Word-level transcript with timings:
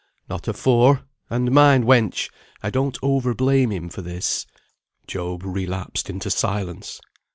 "Not 0.27 0.47
afore; 0.47 1.03
and 1.29 1.51
mind, 1.51 1.83
wench! 1.83 2.31
I 2.63 2.71
don't 2.71 2.97
over 3.03 3.35
blame 3.35 3.71
him 3.71 3.87
for 3.87 4.01
this." 4.01 4.47
Job 5.05 5.43
relapsed 5.45 6.09
into 6.09 6.31
silence. 6.31 6.99